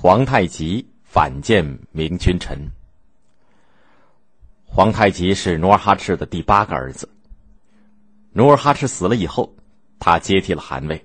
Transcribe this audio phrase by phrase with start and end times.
[0.00, 2.56] 皇太极反见明君臣。
[4.64, 7.10] 皇太极是努尔哈赤的第八个儿子。
[8.30, 9.52] 努尔哈赤死了以后，
[9.98, 11.04] 他接替了汗位。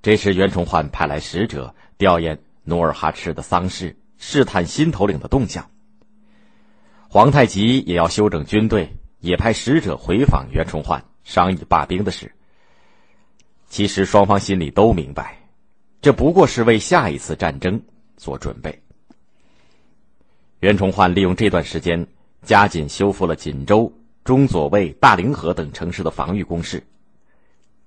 [0.00, 5.70] 这时，袁崇焕派来使者调研努尔哈赤的丧事，试探新头领的动向。
[7.06, 12.34] 皇太极也要休整军队，也派使者回访袁崇焕，商议罢兵的事。
[13.68, 15.39] 其实，双方心里都明白。
[16.00, 17.80] 这不过是为下一次战争
[18.16, 18.82] 做准备。
[20.60, 22.06] 袁崇焕利用这段时间，
[22.42, 23.92] 加紧修复了锦州、
[24.24, 26.82] 中左卫、大凌河等城市的防御工事。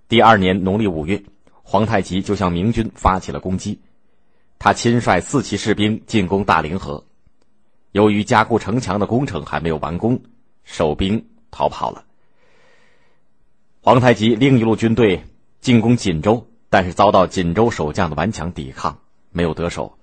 [0.08, 1.24] 第二年农历五月，
[1.64, 3.80] 皇太极就向明军发起了攻击，
[4.60, 7.04] 他亲率四旗士兵进攻大凌河。
[7.94, 10.20] 由于加固城墙的工程还没有完工，
[10.64, 12.04] 守兵逃跑了。
[13.82, 15.24] 皇太极另一路军队
[15.62, 16.48] 进攻锦州。
[16.74, 18.98] 但是遭到锦州守将的顽强抵抗，
[19.30, 19.96] 没有得手。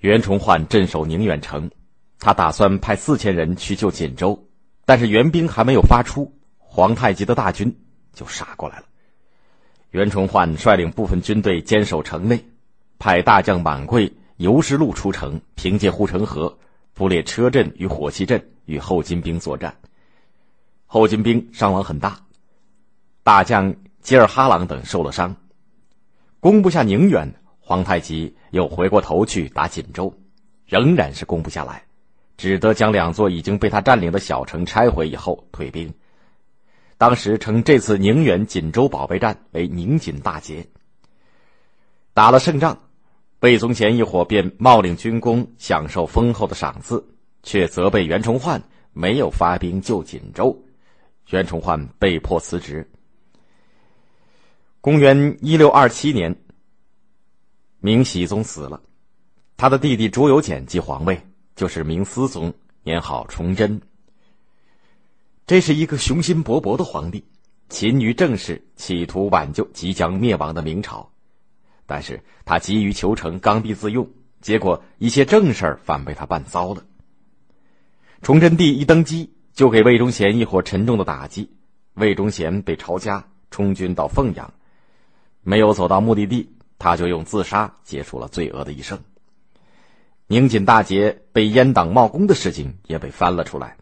[0.00, 1.70] 袁崇焕镇守宁远城，
[2.18, 4.46] 他打算派四千人去救锦州，
[4.84, 7.74] 但是援兵还没有发出，皇太极的大军
[8.12, 8.84] 就杀过来了。
[9.92, 12.44] 袁崇焕率领部分军队坚守城内，
[12.98, 16.54] 派大将满贵、尤世禄出城，凭借护城河、
[16.92, 19.74] 布列车阵与火器阵与后金兵作战。
[20.84, 22.20] 后金兵伤亡很大，
[23.22, 25.34] 大将吉尔哈朗等受了伤。
[26.42, 30.12] 攻不下宁远，皇太极又回过头去打锦州，
[30.66, 31.84] 仍然是攻不下来，
[32.36, 35.94] 只得将两座已经被他占领的小城拆毁以后退兵。
[36.98, 40.66] 当时称这次宁远锦州保卫战为宁锦大捷。
[42.12, 42.76] 打了胜仗，
[43.38, 47.06] 魏宗贤一伙便冒领军功，享受丰厚的赏赐，
[47.44, 48.60] 却责备袁崇焕
[48.92, 50.60] 没有发兵救锦州，
[51.30, 52.90] 袁崇焕被迫辞职。
[54.82, 56.34] 公元一六二七年，
[57.78, 58.82] 明熹宗死了，
[59.56, 62.52] 他的弟弟朱由检继皇位，就是明思宗，
[62.82, 63.80] 年号崇祯。
[65.46, 67.22] 这是一个雄心勃勃的皇帝，
[67.68, 71.08] 勤于政事，企图挽救即将灭亡的明朝。
[71.86, 74.10] 但是他急于求成，刚愎自用，
[74.40, 76.84] 结果一些正事儿反被他办糟了。
[78.20, 81.48] 崇祯帝一登基，就给魏忠贤一伙沉重的打击，
[81.94, 84.52] 魏忠贤被抄家，充军到凤阳。
[85.42, 86.48] 没有走到目的地，
[86.78, 88.98] 他就用自杀结束了罪恶的一生。
[90.28, 93.76] 宁锦大捷被阉党冒功的事情也被翻了出来，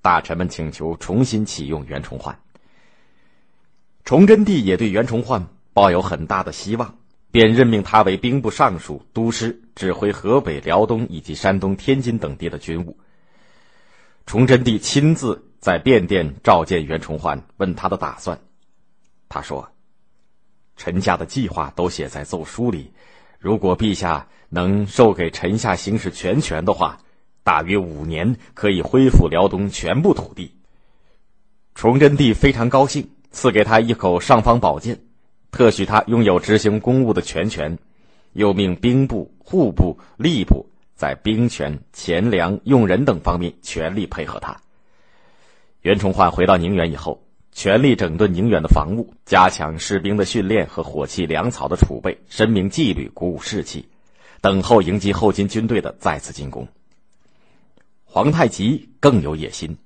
[0.00, 2.38] 大臣们请求重新启用袁崇焕。
[4.04, 6.96] 崇祯帝也对袁崇焕抱有很大的希望，
[7.30, 12.96] 便任命他为兵部尚书、都师，指挥河北、辽东以及山东、天津等地的军务。
[14.26, 18.38] 崇祯帝亲自在便殿召见袁崇焕，问他的打算。
[19.28, 19.73] 他说。
[20.76, 22.90] 臣下的计划都写在奏书里，
[23.38, 26.98] 如果陛下能授给臣下行使全权的话，
[27.42, 30.54] 大约五年可以恢复辽东全部土地。
[31.74, 34.98] 崇祯帝非常高兴，赐给他一口尚方宝剑，
[35.50, 37.78] 特许他拥有执行公务的全权，
[38.32, 44.56] 又命兵部、户部、吏部在兵权、钱粮、用人等方面全力配合他。
[45.82, 47.20] 袁崇焕回到宁远以后。
[47.54, 53.88] 全力整顿宁远的防务，加强士兵的训练和火器粮草的储备，申明纪律，鼓舞士气，
[54.40, 56.66] 等候迎击后金军队的再次进攻。
[58.04, 59.78] 皇太极更有野心，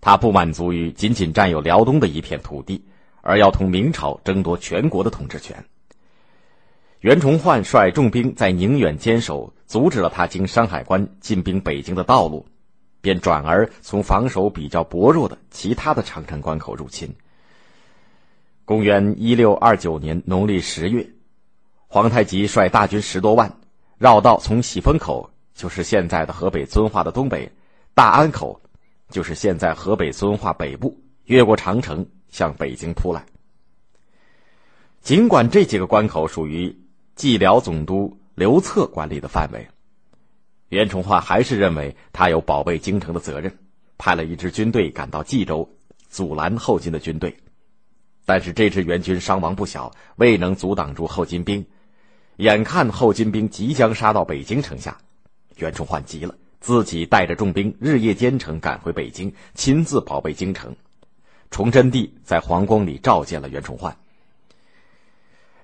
[0.00, 2.84] 他不满足于仅仅占有辽东的一片土地，
[3.22, 5.64] 而要同明朝争夺全国的统治权。
[7.00, 12.46] 袁崇焕率重兵在宁远坚守，阻止了他经山海关进兵北京的道路。
[13.06, 17.14] 便转而从防守比较薄弱的其他的长城关口入侵。
[18.64, 21.08] 公元一六二九年农历十月，
[21.86, 23.60] 皇太极率大军十多万，
[23.96, 27.48] 绕道从喜峰口（就是现在的河北遵化的东北）、
[27.94, 28.60] 大安口
[29.08, 33.24] （就是现在河北遵化北部）越过长城向北京扑来。
[35.00, 36.76] 尽管这几个关口属于
[37.14, 39.64] 蓟辽总督刘策管理的范围。
[40.68, 43.56] 袁崇焕还是认为他有保卫京城的责任，
[43.98, 45.68] 派了一支军队赶到冀州，
[46.08, 47.36] 阻拦后金的军队。
[48.24, 51.64] 但是这支援军伤亡不小，未能阻挡住后金兵。
[52.38, 54.98] 眼看后金兵即将杀到北京城下，
[55.56, 60.74] 袁崇焕急了，自己带着重兵日夜兼程赶回北京，亲自保卫京城。
[61.52, 63.96] 崇祯帝在皇宫里召见了袁崇焕。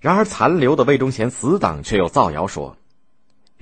[0.01, 2.77] 然而残留的魏忠贤死党却又造谣说。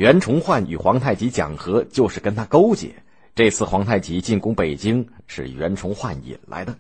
[0.01, 2.91] 袁崇焕与皇太极讲和，就是跟他勾结。
[3.35, 6.75] 这次皇太极进攻北京，是袁崇焕引来的。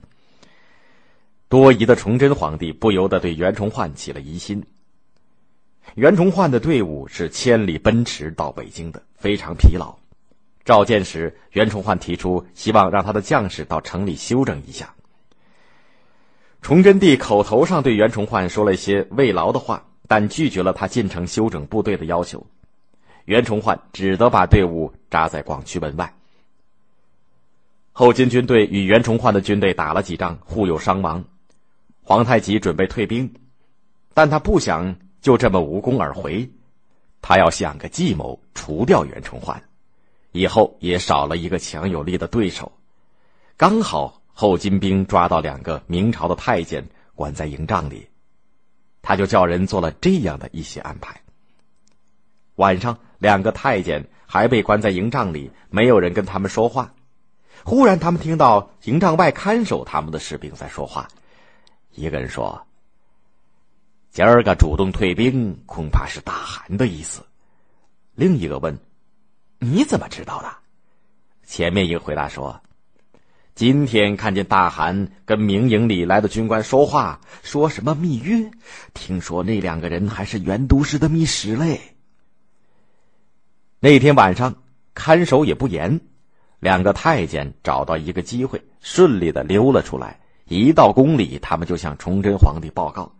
[1.46, 4.64] 多疑的崇祯皇帝不由得对袁崇焕起了疑心。
[5.96, 9.94] 袁崇焕的队伍是千里奔驰到北京的，非常疲劳。
[10.64, 14.94] 召见时，袁崇焕提出希望让他的将士到城里休整一下。
[16.62, 22.46] 崇祯帝口头上对袁崇焕说了一些慰劳的话，但拒绝了他进城休整部队的要求。
[23.24, 26.14] 袁崇焕只得把队伍扎在广渠门外。
[27.92, 31.24] 后金军队与袁崇焕的军队打了几仗，互有伤亡。
[32.02, 33.32] 皇太极准备退兵，
[34.14, 36.50] 但他不想就这么无功而回，
[37.20, 39.62] 他要想个计谋除掉袁崇焕，
[40.32, 42.72] 以后也少了一个强有力的对手。
[43.56, 46.84] 刚好后金兵抓到两个明朝的太监，
[47.14, 48.08] 关在营帐里，
[49.02, 51.20] 他就叫人做了这样的一些安排。
[52.56, 56.92] 晚上，两个太监还被关在营帐里，没有人跟他们说话。
[57.62, 61.06] 忽然，他们听到营帐外看守他们的士兵在说话。
[61.94, 62.66] 一个人说
[64.10, 67.22] ：“今儿个主动退兵，恐怕是大汗的意思。”
[68.16, 68.78] 另一个问
[69.60, 70.48] ：“你怎么知道的？”
[71.44, 72.58] 前面一个回答说
[73.54, 78.50] ：“今天看见大汗跟明营里来的军官说话，说什么密约？
[78.94, 81.78] 听说那两个人还是原都师的密使嘞。”
[83.82, 84.56] 那天晚上
[84.92, 86.02] 看守也不严，
[86.58, 90.20] 两个太监找到一个机会，顺利的溜了出来。
[90.44, 93.14] 一到宫里，他们就向崇祯皇帝报告。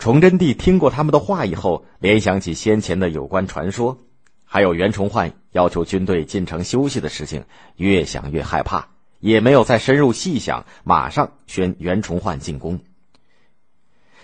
[0.00, 3.96] 崇祯帝听过他们的话以后，联想起先前的有关传说，
[4.44, 7.44] 还有袁崇焕要求军队进城休息的事情，
[7.76, 8.88] 越想越害怕，
[9.20, 12.80] 也没有再深入细想，马上宣袁崇焕进宫。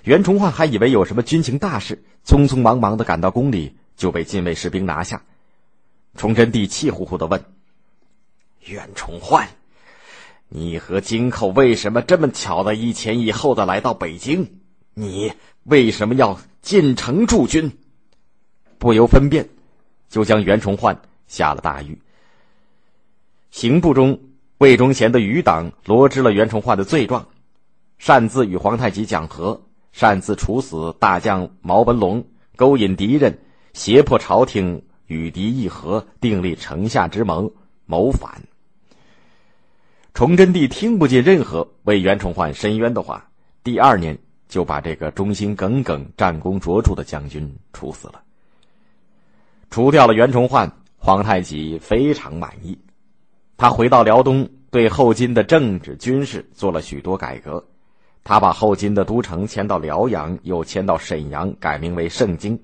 [0.03, 5.23] 袁崇焕还以为有什么军情大事，匆匆忙忙的赶到宫里，就被禁卫士兵拿下。
[6.17, 7.45] 崇祯帝气呼呼的问
[8.65, 9.49] ：“袁崇焕。”
[10.49, 14.61] 你和金寇为什么这么巧的一前一后的来到北京？
[14.95, 15.33] 你
[15.65, 17.79] 为什么要进城驻军？
[18.79, 19.49] 不由分辨，
[20.09, 21.99] 就将袁崇焕下了大狱。
[23.51, 24.21] 刑部中
[24.59, 27.27] 魏忠贤的余党罗织了袁崇焕的罪状，
[27.99, 29.61] 擅自与皇太极讲和，
[29.93, 32.25] 擅自处死大将毛文龙，
[32.55, 33.39] 勾引敌人，
[33.73, 37.51] 胁迫朝廷与敌议和，订立城下之盟，
[37.85, 38.41] 谋反。
[40.15, 43.29] 崇祯帝听不进任何为袁崇焕申冤的话，
[43.63, 44.17] 第二年
[44.49, 48.23] 就把这个忠心耿耿、战功卓著的将军处死了。
[49.69, 52.79] 除掉了袁崇焕，皇太极非常满意。
[53.59, 57.63] 他回到辽东，对后金的政治军事做了许多改革。
[58.25, 62.59] 他把后金的都城迁到辽阳，又迁到沈阳，改名为盛京。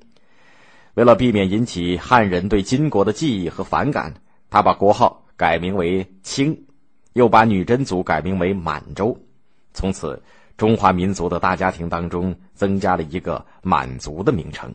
[0.95, 4.15] 为了避免引起汉人对金国的记忆和反感，
[4.51, 6.57] 他把国号改名为清。
[7.15, 9.15] 又把女真族改名为满洲，
[9.75, 10.23] 从此
[10.57, 14.75] 中华民族的大家庭当中增加了一个满族的名称。